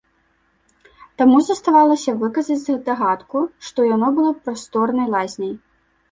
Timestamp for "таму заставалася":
1.21-2.13